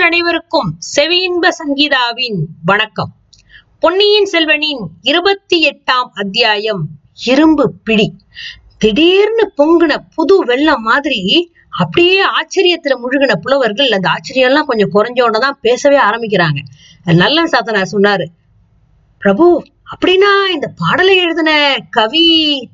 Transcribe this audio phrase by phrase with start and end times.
[0.00, 3.10] நேயர்கள் அனைவருக்கும் செவியின்ப சங்கீதாவின் வணக்கம்.
[3.80, 6.82] பொன்னியின் செல்வனின் இருபத்தி எட்டாம் அத்தியாயம்
[7.26, 8.06] இரும்பு பிடி.
[8.78, 11.20] திடீர்னு பொங்குன புது வெள்ளம் மாதிரி
[11.80, 16.62] அப்படியே ஆச்சரியத்துல முழுகின புலவர்கள் அந்த ஆச்சரியம் எல்லாம் கொஞ்சம் குறைஞ்ச தான் பேசவே ஆரம்பிக்கிறாங்க.
[17.04, 18.28] நல்ல சாத்தனார் சொன்னாரு
[19.18, 19.46] பிரபு
[19.92, 21.52] அப்படின்னா இந்த பாடலை எழுதின
[21.90, 22.26] கவி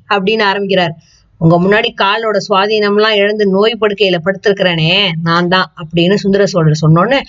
[0.09, 0.95] அப்படின்னு ஆரம்பிக்கிறார்.
[1.41, 7.19] உங்க முன்னாடி காலோட சுவாதீனம்லாம் இழந்து நோய் படுக்கையில படுத்திருக்கிறேனே நான் தான் அப்படின்னு சுந்தர சோழர் சொன்னோன்னு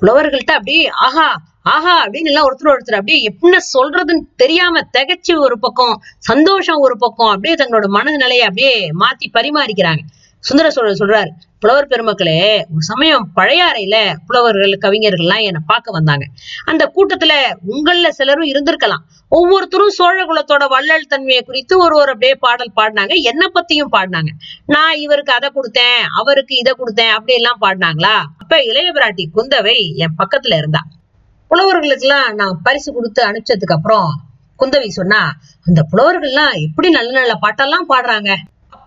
[0.00, 1.28] புலவர்கள்ட்ட அப்படியே ஆஹா
[1.64, 7.28] ஆஹா அப்படின்னு எல்லாம் ஒருத்தர் ஒருத்தர் அப்படியே என்ன சொல்றதுன்னு தெரியாம திகைச்சு ஒரு பக்கம் சந்தோஷம் ஒரு பக்கம்
[7.28, 8.72] அப்படியே தங்களோட மனநிலையை அப்படியே
[9.02, 10.02] மாத்தி பரிமாறிக்கிறாங்க.
[10.42, 16.24] சுந்தர சோழர் சொல்றாரு புலவர் பெருமக்களே ஒரு சமயம் பழையாறையில புலவர்கள் கவிஞர்கள்லாம் என்னை பார்க்க வந்தாங்க.
[16.64, 17.32] அந்த கூட்டத்துல
[17.66, 19.02] உங்கள சிலரும் இருந்திருக்கலாம்.
[19.28, 23.14] ஒவ்வொருத்தரும் சோழ குலத்தோட வள்ளல் தன்மையை குறித்து ஒரு ஒரு அப்படியே பாடல் பாடினாங்க.
[23.30, 24.30] என்ன பத்தியும் பாடினாங்க.
[24.66, 28.14] நான் இவருக்கு அதை கொடுத்தேன் அவருக்கு இதை கொடுத்தேன் அப்படி எல்லாம் பாடினாங்களா?
[28.38, 30.78] அப்ப இளைய பிராட்டி குந்தவை என் பக்கத்துல இருந்தா.
[31.50, 34.08] புலவர்களுக்கு எல்லாம் நான் பரிசு கொடுத்து அனுப்பிச்சதுக்கு அப்புறம்
[34.58, 35.20] குந்தவி சொன்னா
[35.64, 38.30] அந்த புலவர்கள்லாம் எப்படி நல்ல நல்ல பாட்டெல்லாம் பாடுறாங்க?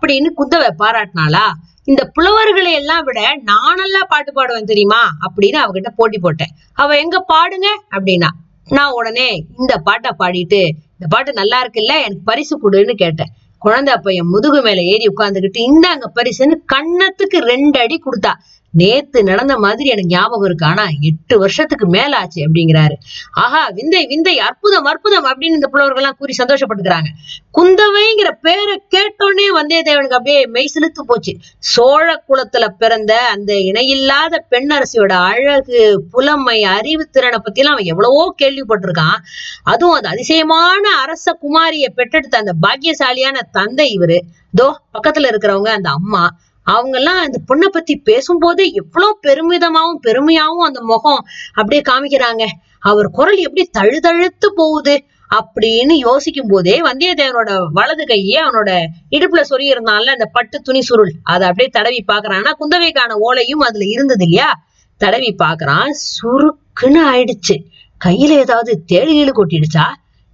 [0.02, 1.42] அப்படின்னு குந்தவை பாராட்டினாளா?
[1.84, 5.00] இந்த புலவர்களை எல்லாம் விட நான் நல்லா பாட்டு பாடுவேன் தெரியுமா?
[5.24, 6.52] அப்படின்னு அவகிட்ட போட்டி போட்டேன்.
[6.74, 7.68] அவ எங்க பாடுங்க?
[7.90, 8.30] அப்படின்னா
[8.68, 9.28] நான் உடனே
[9.58, 10.60] இந்த பாட்டை பாடிட்டு
[10.94, 13.30] இந்த பாட்டு நல்லா இருக்குல்ல எனக்கு பரிசு கொடுன்னு கேட்டேன்.
[13.62, 18.32] குழந்தை பையன் முதுகு மேல ஏறி உட்கார்ந்துகிட்டு இந்தாங்க பரிசுன்னு கன்னத்துக்கு ரெண்டு அடி கொடுத்தா
[18.72, 20.66] நேத்து நடந்த மாதிரி எனக்கு ஞாபகம் இருக்கு.
[20.66, 22.94] ஆனா எட்டு வருஷத்துக்கு மேல ஆச்சு அப்படிங்கிறாரு.
[23.32, 27.10] ஆஹா விந்தை விந்தை அற்புதம் அற்புதம் அப்படின்னு இந்த புலவர்கள் எல்லாம் கூறி சந்தோஷப்பட்டுக்கிறாங்க.
[27.58, 31.32] குந்தவைங்கிற பேரை கேட்டோன்னே வந்தியத்தேவனுக்கு அப்படியே மெய் செலுத்து போச்சு.
[31.58, 39.18] சோழ குலத்துல பிறந்த அந்த இணையில்லாத பெண்ணரசியோட அழகு புலமை அறிவு திறனை பத்தி எல்லாம் அவன் எவ்வளவோ கேள்விப்பட்டிருக்கான்.
[39.62, 44.18] அதுவும் அது அதிசயமான அரச குமாரிய பெற்றெடுத்த அந்த பாக்கியசாலியான தந்தை இவரு.
[44.60, 46.24] தோ பக்கத்துல இருக்கிறவங்க அந்த அம்மா
[46.62, 52.44] அவங்க எல்லாம் அந்த பொண்ணை பத்தி பேசும்போதே எவ்வளவு பெருமிதமாவும் பெருமையாவும் அந்த முகம் அப்படியே காமிக்கிறாங்க.
[52.80, 55.04] அவர் குரல் எப்படி தழுதழுத்து போகுது
[55.34, 61.12] அப்படின்னு யோசிக்கும் போதே வந்தியத்தேவனோட வலது கையே அவனோட இடுப்புல சொல்லி இருந்தான்ல அந்த பட்டு துணி சுருள்.
[61.22, 64.64] அதை அப்படியே தடவி பாக்குறான் ஆனா குந்தவைக்கான ஓலையும் அதுல இருந்தது இல்லையா?
[64.96, 65.90] தடவி பாக்குறான்
[66.22, 67.64] சுருக்குன்னு ஆயிடுச்சு.
[68.04, 69.84] கையில ஏதாவது தேழு கொட்டிடுச்சா?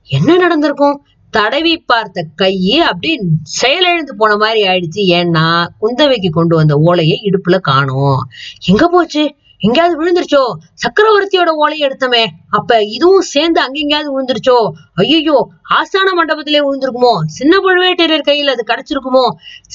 [0.02, 1.06] என்ன நடந்திருக்கும்?
[1.30, 5.16] தடவி பார்த்த கையை அப்படியே செயலிழந்து போன மாதிரி ஆயிடுச்சு.
[5.18, 8.28] ஏன்னா குந்தவைக்கு கொண்டு வந்த ஓலையை இடுப்புல காணோம்.
[8.66, 9.34] எங்க போச்சு?
[9.60, 10.54] எங்கேயாவது விழுந்துருச்சோ?
[10.74, 12.26] சக்கரவர்த்தியோட ஓலையை எடுத்தமே.
[12.50, 14.70] அப்ப இதுவும் சேர்ந்து அங்க எங்கேயாவது விழுந்துருச்சோ?
[14.94, 17.20] ஐயோ ஆஸ்தான மண்டபத்திலே விழுந்திருக்குமோ?
[17.26, 19.30] சின்ன பழுவேட்டரையர் கையில் அது கிடைச்சிருக்குமோ?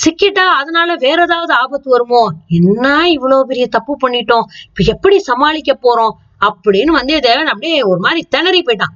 [0.06, 2.30] சிக்கிட்டா அதனால வேற ஏதாவது ஆபத்து வருமோ?
[2.48, 4.46] என்ன இவ்வளவு பெரிய தப்பு பண்ணிட்டோம்?
[4.68, 6.12] இப்ப எப்படி சமாளிக்க போறோம்?
[6.46, 8.96] அப்படின்னு வந்தியத்தேவன் அப்படியே ஒரு மாதிரி திணறி போயிட்டான்.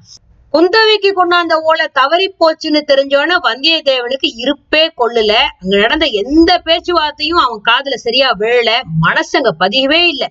[0.53, 5.33] குந்தவைக்கு கொண்டாந்த ஓலை தவறி போச்சுன்னு தெரிஞ்சோடனே வந்தியத்தேவனுக்கு இருப்பே கொள்ளல.
[5.61, 8.69] அங்க நடந்த எந்த பேச்சுவார்த்தையும் அவன் காதுல சரியா விழல.
[9.05, 10.29] மனசங்க பதியவே இல்லை.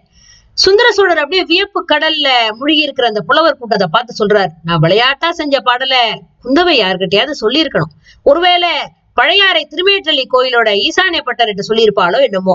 [0.54, 5.58] சுந்தர சோழர் அப்படியே வியப்பு கடல்ல முழுகி இருக்கிற அந்த புலவர் கூட்டத்தை பார்த்து சொல்றாரு நான் விளையாட்டா செஞ்ச
[5.64, 5.96] பாடல
[6.44, 7.92] குந்தவை யாருக்கிட்டையாவது சொல்லியிருக்கணும்.
[8.22, 8.70] ஒருவேளை
[9.18, 12.54] பழையாறை திருமேற்றலி கோயிலோட ஈசானிய பட்டர்கிட்ட சொல்லியிருப்பாளோ என்னமோ.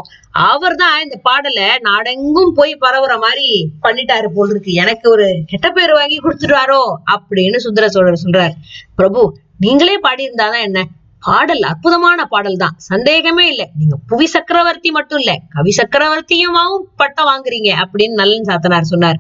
[0.50, 3.48] அவர் தான் இந்த பாடலை நாடெங்கும் போய் பரவுற மாதிரி
[3.86, 6.82] பண்ணிட்டாரு போல் இருக்கு எனக்கு ஒரு கெட்ட பேர் வாங்கி கொடுத்துட்டாரோ
[7.14, 8.56] அப்படின்னு சுந்தர சோழர் சொல்றாரு.
[8.96, 9.24] பிரபு
[9.58, 10.82] நீங்களே பாடியிருந்தாதான் என்ன?
[11.26, 12.76] பாடல் அற்புதமான பாடல் தான்.
[12.92, 13.66] சந்தேகமே இல்லை.
[13.80, 15.34] நீங்க புவி சக்கரவர்த்தி மட்டும் இல்ல.
[15.56, 19.20] கவி சக்கரவர்த்தியுமாவும் பட்டம் வாங்குறீங்க அப்படின்னு நல்லன் சாத்தனார் சொன்னார்.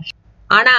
[0.50, 0.75] ஆனா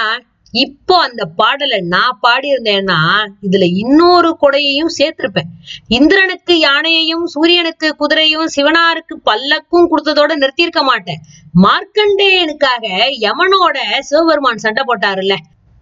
[0.53, 2.97] இப்போ அந்த பாடலை நான் பாடியிருந்தேன்னா
[3.41, 5.49] இதுல இன்னொரு கொடையையும் சேர்த்திருப்பேன்.
[5.87, 11.21] இந்திரனுக்கு யானையையும் சூரியனுக்கு குதிரையும் சிவனாருக்கு பல்லக்கும் கொடுத்ததோட நிறுத்தியிருக்க மாட்டேன்.
[11.63, 12.85] மார்க்கண்டேயனுக்காக
[13.19, 15.35] யமனோட சிவபெருமான் சண்டை போட்டாருல்ல.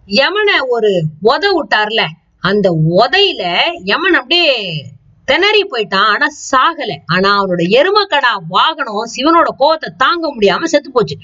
[0.08, 2.04] யமனை ஒரு உத விட்டார்ல.
[2.42, 2.68] அந்த
[3.00, 3.42] உதையில
[3.84, 4.54] யமன் அப்படியே
[5.28, 6.08] திணறி போயிட்டான்.
[6.12, 6.92] ஆனா சாகல.
[7.06, 11.16] ஆனா அவனோட எருமக்கடா வாகனம் சிவனோட கோவத்தை தாங்க முடியாம செத்து போச்சு.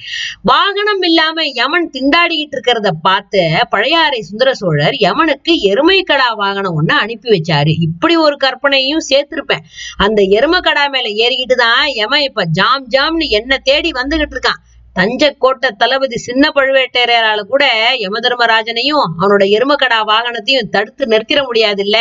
[0.42, 7.74] வாகனம் இல்லாம யமன் திண்டாடிக்கிட்டு இருக்கிறத பார்த்து பழையாறை சுந்தர சோழர் யமனுக்கு எருமைக்கடா வாகனம் ஒண்ணு அனுப்பி வச்சாரு.
[7.80, 9.64] இப்படி ஒரு கற்பனையும் சேர்த்திருப்பேன்.
[9.96, 14.60] அந்த எருமக்கடா மேல ஏறிக்கிட்டு தான் யமன் இப்ப ஜாம் ஜாம்னு என்ன தேடி வந்துகிட்டு இருக்கான்.
[14.96, 17.64] தஞ்சக்கோட்டை தளபதி சின்ன பழுவேட்டரையரால கூட
[18.04, 21.98] யமதர்மராஜனையும் அவனோட எருமக்கடா வாகனத்தையும் தடுத்து நிறுத்திட முடியாது இல்ல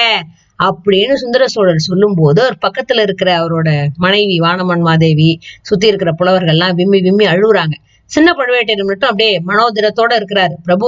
[0.63, 6.75] அப்படின்னு சுந்தர சோழர் சொல்லும் போது ஒரு பக்கத்துல இருக்கிற அவரோட மனைவி வானமன் மாதேவி சுத்தி இருக்கிற புலவர்கள்லாம்
[6.75, 7.75] விம்மி விம்மி அழுகுறாங்க
[8.11, 10.55] சின்ன பழுவேட்டையர் மட்டும் அப்படியே மனோதிரத்தோட இருக்கிறாரு.
[10.63, 10.87] பிரபு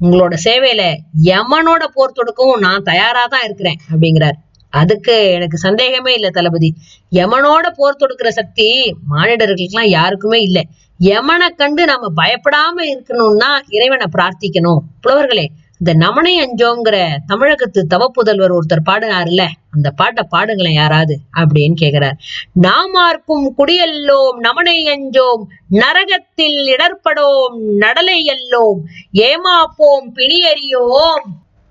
[0.00, 0.82] உங்களோட சேவையில
[1.24, 4.36] யமனோட போர் தொடுக்கவும் நான் தயாரா தான் இருக்கிறேன் அப்படிங்கிறார்.
[4.72, 6.74] அதுக்கு எனக்கு சந்தேகமே இல்லை தளபதி.
[7.12, 8.66] யமனோட போர் தொடுக்கிற சக்தி
[9.10, 10.62] மானிடர்களுக்கெல்லாம் யாருக்குமே இல்லை.
[11.00, 14.80] யமனை கண்டு நாம பயப்படாம இருக்கணும்னா இறைவனை பிரார்த்திக்கணும்.
[15.02, 15.46] புலவர்களே
[15.80, 16.96] இந்த நமனை அஞ்சோங்கிற
[17.26, 22.16] தமிழகத்து தவப்புதல்வர் ஒருத்தர் பாடினார்ல அந்த பாட்டை பாடுங்களேன் யாராவது அப்படின்னு கேக்குறார்.
[22.60, 28.80] நாமார்க்கும் குடியல்லோம் நமனை அஞ்சோம் நரகத்தில் இடர்படோம் நடலை எல்லோம்
[29.28, 31.26] ஏமாப்போம் பிணியறியோம்.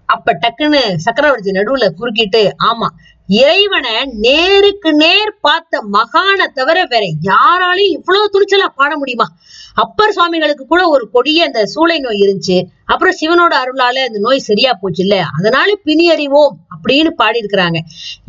[0.09, 2.89] அப்ப டக்குன்னு சக்கரவர்த்தி நடுவுல குறுக்கிட்டு ஆமா
[3.29, 3.95] இறைவனை
[4.25, 9.27] நேருக்கு நேர் பார்த்த மகானை தவிர வேற யாராலையும் இவ்வளவு துணிச்சலா பாட முடியுமா?
[9.73, 12.57] அப்பர் சுவாமிகளுக்கு கூட ஒரு கொடிய அந்த சூளை நோய் இருந்துச்சு.
[12.87, 15.15] அப்புறம் சிவனோட அருளால அந்த நோய் சரியா போச்சு இல்ல.
[15.37, 17.79] அதனால பிணி அறிவோம் அப்படின்னு பாடி இருக்கிறாங்க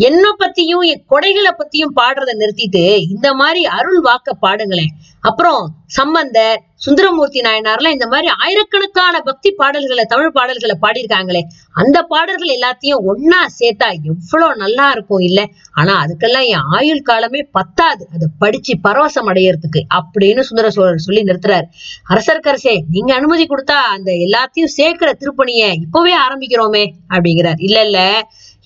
[0.09, 2.85] என்ன பத்தியும் என் கொடைகளை பத்தியும் பாடுறத நிறுத்திட்டு
[3.15, 4.95] இந்த மாதிரி அருள் வாக்க பாடுங்களேன்.
[5.21, 11.41] அப்புறம் சம்பந்தர் சுந்தரமூர்த்தி நாயனார்லாம் இந்த மாதிரி ஆயிரக்கணக்கான பக்தி பாடல்களை தமிழ் பாடல்களை பாடியிருக்காங்களே.
[11.73, 15.41] அந்த பாடல்கள் எல்லாத்தையும் ஒன்னா சேர்த்தா எவ்வளவு நல்லா இருக்கும் இல்ல.
[15.73, 18.09] ஆனா அதுக்கெல்லாம் என் ஆயுள் காலமே பத்தாது.
[18.15, 21.67] அதை படிச்சு பரவசம் அடையறதுக்கு அப்படின்னு சுந்தர சோழர் சொல்லி நிறுத்துறாரு.
[22.09, 24.13] அரசர்க்கரசே நீங்க அனுமதி கொடுத்தா அந்த
[24.49, 26.85] எல்லாத்தையும் சேர்க்கிற திருப்பணிய இப்பவே ஆரம்பிக்கிறோமே
[27.15, 27.59] அப்படிங்கிறார்.
[27.59, 28.00] இல்ல இல்ல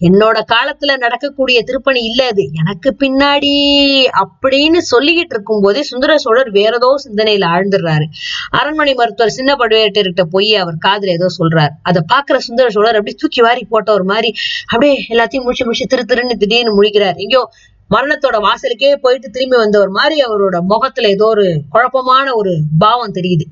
[0.01, 2.45] என்னோட காலத்துல நடக்கக்கூடிய திருப்பணி இல்ல அது.
[2.53, 3.51] எனக்கு பின்னாடி
[4.23, 8.07] அப்படின்னு சொல்லிக்கிட்டு இருக்கும் போதே சுந்தர சோழர் வேற ஏதோ சிந்தனையில ஆழ்ந்துடுறாரு.
[8.51, 11.73] அரண்மனை மருத்துவர் சின்ன பழுவேட்டர்கிட்ட போய் அவர் காதுல ஏதோ சொல்றாரு.
[11.83, 14.33] அதை பாக்குற சுந்தர சோழர் அப்படியே தூக்கி வாரி போட்ட ஒரு மாதிரி
[14.67, 17.17] அப்படியே எல்லாத்தையும் முடிச்சு முடிச்சு திரு திருன்னு திடீர்னு முழிக்கிறார்.
[17.17, 17.45] எங்கேயோ
[17.93, 23.45] மரணத்தோட வாசலுக்கே போயிட்டு திரும்பி வந்தவர் மாதிரி அவரோட முகத்துல ஏதோ ஒரு குழப்பமான ஒரு பாவம் தெரியுது.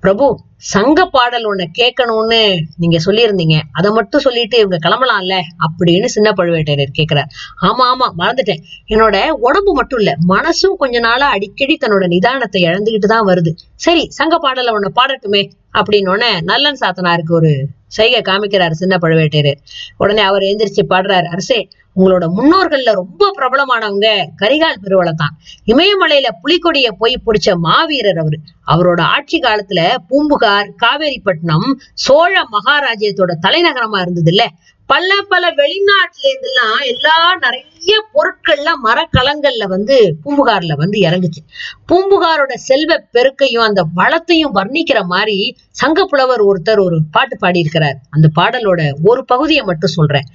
[0.00, 0.26] பிரபு
[0.72, 2.40] சங்க பாடல் ஒண்ணு கேட்கணும்னு
[2.82, 3.56] நீங்க சொல்லியிருந்தீங்க.
[3.78, 7.30] அதை மட்டும் சொல்லிட்டு இவங்க கிளம்பலாம்ல அப்படின்னு சின்ன பழுவேட்டரையர் கேட்கிறார்.
[7.68, 8.62] ஆமா ஆமா மறந்துட்டேன்.
[8.92, 9.16] என்னோட
[9.48, 13.52] உடம்பு மட்டும் இல்ல மனசும் கொஞ்ச நாளா அடிக்கடி தன்னோட நிதானத்தை இழந்துகிட்டு தான் வருது.
[13.86, 15.42] சரி சங்க பாடல ஒண்ணு பாடட்டுமே
[15.78, 17.52] அப்படின்னு உடனே நல்லன் சாத்தனாருக்கு ஒரு
[17.96, 19.52] சைகை காமிக்கிறாரு சின்ன பழுவேட்டையர்
[19.96, 21.58] உடனே அவர் எந்திரிச்சு பாடுறாரு அரசே
[21.96, 24.08] உங்களோட முன்னோர்கள்ல ரொம்ப பிரபலமானவங்க
[24.42, 25.34] கரிகால் பெருவளை தான்.
[25.66, 28.38] இமயமலையில புலிக்கொடிய போய் பிடிச்ச மாவீரர் அவரு.
[28.66, 34.44] அவரோட ஆட்சி காலத்துல பூம்புகார் காவேரிப்பட்டினம் சோழ மகாராஜ்யத்தோட தலைநகரமா இருந்தது இல்ல
[34.88, 37.14] பல பல வெளிநாட்டுல இருந்தெல்லாம் எல்லா
[37.44, 41.40] நிறைய பொருட்கள்லாம் மரக்கலங்கள்ல வந்து பூம்புகார்ல வந்து இறங்குச்சு.
[41.88, 45.38] பூம்புகாரோட செல்வ பெருக்கையும் அந்த வளத்தையும் வர்ணிக்கிற மாதிரி
[45.70, 47.98] சங்க புலவர் ஒருத்தர் ஒரு பாட்டு பாடியிருக்கிறார்.
[48.10, 50.28] அந்த பாடலோட ஒரு பகுதியை மட்டும் சொல்றேன்.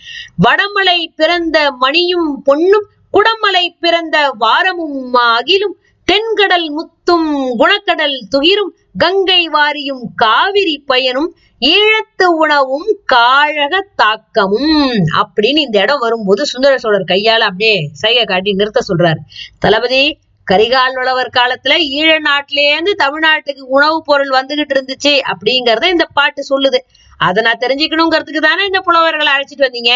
[0.44, 10.84] வடமலை பிறந்த மணியும் பொன்னும் குடமலை பிறந்த வாரமும் அகிலும் தென்கடல் முத்தும் குணக்கடல் துகிரும் கங்கை வாரியும் காவிரி
[10.86, 14.92] பயனும் ஈழத்து உணவும் காழக தாக்கமும்.
[14.92, 19.18] அப்படின்னு இந்த இடம் வரும்போது சுந்தர சோழர் கையால அப்படியே சைகை காட்டி நிறுத்த சொல்றாரு.
[19.60, 20.18] தளபதி
[20.52, 26.78] கரிகால் உழவர் காலத்துல ஈழ நாட்டிலேருந்து தமிழ்நாட்டுக்கு உணவுப் பொருள் வந்துகிட்டு இருந்துச்சு அப்படிங்கறத இந்த பாட்டு சொல்லுது.
[27.22, 29.94] அதை நான் தெரிஞ்சுக்கணுங்கிறதுக்கு தானே இந்த புலவர்களை அழைச்சிட்டு வந்தீங்க?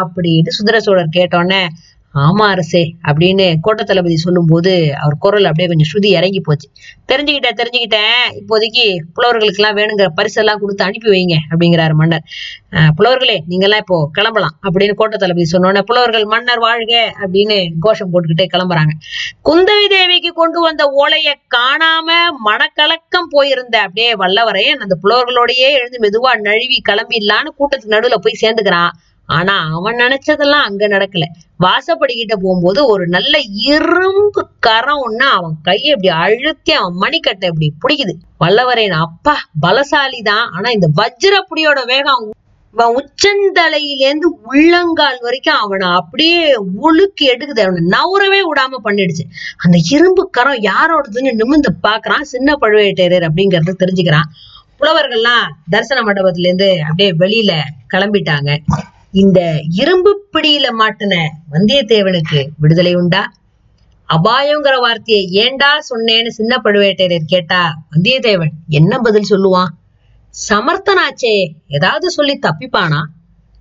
[0.00, 1.62] அப்படின்னு சுந்தர சோழர் கேட்டோன்னே
[2.24, 4.72] ஆமா அரசே அப்படின்னு கோட்ட தளபதி சொல்லும் போது
[5.02, 6.68] அவர் குரல் அப்படியே கொஞ்சம் ஸ்ருதி இறங்கி போச்சு.
[7.10, 8.20] தெரிஞ்சுக்கிட்டேன் தெரிஞ்சுக்கிட்டேன்.
[8.40, 8.84] இப்போதைக்கு
[9.16, 12.24] புலவர்களுக்கு எல்லாம் வேணுங்கிற பரிசெல்லாம் கொடுத்து அனுப்பி வைங்க அப்படிங்கிறாரு மன்னர்.
[12.98, 18.46] புலவர்களே நீங்க எல்லாம் இப்போ கிளம்பலாம் அப்படின்னு கோட்ட தளபதி சொன்னோன்னே புலவர்கள் மன்னர் வாழ்க அப்படின்னு கோஷம் போட்டுக்கிட்டே
[18.54, 18.94] கிளம்புறாங்க.
[19.48, 22.08] குந்தவி தேவிக்கு கொண்டு வந்த ஓலைய காணாம
[22.48, 28.94] மனக்கலக்கம் போயிருந்த அப்படியே வல்லவரையன் அந்த புலவர்களோடயே எழுந்து மெதுவா நழுவி கிளம்பிடலான்னு கூட்டத்துக்கு நடுவுல போய் சேர்ந்துக்கிறான்.
[29.26, 31.24] ஆனா அவன் நினைச்சதெல்லாம் அங்க நடக்கல.
[31.60, 38.14] வாசப்படிக்கிட்ட போகும்போது ஒரு நல்ல இரும்பு கரம் ஒண்ணு அவன் கையை இப்படி அழுத்தி அவன் மணிக்கட்டை இப்படி பிடிக்குது.
[38.44, 42.34] வல்லவரேன் அப்பா பலசாலி தான் ஆனா இந்த வஜ்ரப்புடியோட வேகம்
[42.74, 47.60] அவன் உச்சந்தலையிலேருந்து உள்ளங்கால் வரைக்கும் அவனை அப்படியே உழுக்கி எடுக்குது.
[47.60, 49.24] அவனை நவரவே விடாம பண்ணிடுச்சு.
[49.56, 52.20] அந்த இரும்பு கரம் யாரோடதுன்னு நிமிந்து பாக்குறான்.
[52.20, 54.28] சின்ன பழுவேட்டரையர் அப்படிங்கறத தெரிஞ்சுக்கிறான்.
[54.80, 57.52] புலவர்கள்லாம் தரிசன மண்டபத்துல இருந்து அப்படியே வெளியில
[57.94, 58.58] கிளம்பிட்டாங்க.
[59.16, 61.14] இந்த இரும்பு பிடியில மாட்டின
[61.50, 63.32] வந்தியத்தேவனுக்கு விடுதலை உண்டா?
[64.08, 69.70] அபாயங்கிற வார்த்தையை ஏண்டா சொன்னேன்னு சின்ன பழுவேட்டையர் கேட்டா வந்தியத்தேவன் என்ன பதில் சொல்லுவான்?
[70.48, 73.00] சமர்த்தனாச்சே ஏதாவது சொல்லி தப்பிப்பானா?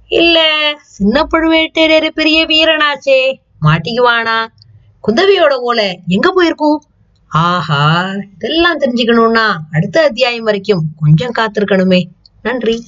[0.07, 0.37] இல்ல
[0.81, 3.19] சின்ன பழுவேட்டையர் பெரிய வீரனாச்சே
[3.61, 4.37] மாட்டிக்குவானா?
[5.03, 6.81] குந்தவியோட ஓலை எங்க போயிருக்கும்?
[7.31, 7.81] ஆஹா
[8.33, 12.01] இதெல்லாம் தெரிஞ்சுக்கணும்னா அடுத்த அத்தியாயம் வரைக்கும் கொஞ்சம் காத்திருக்கணுமே.
[12.41, 12.85] நன்றி.